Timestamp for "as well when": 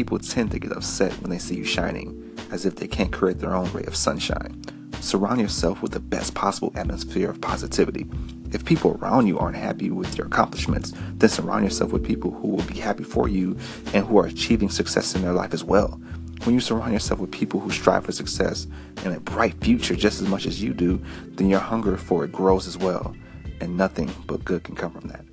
15.52-16.54